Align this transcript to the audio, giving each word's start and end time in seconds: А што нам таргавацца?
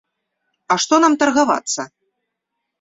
А 0.75 0.77
што 0.85 0.95
нам 1.05 1.19
таргавацца? 1.25 1.81